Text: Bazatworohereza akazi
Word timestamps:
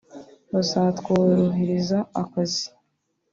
Bazatworohereza 0.53 1.97
akazi 2.21 2.65